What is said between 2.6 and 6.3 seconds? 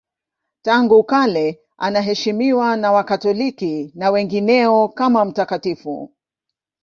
na Wakatoliki na wengineo kama mtakatifu.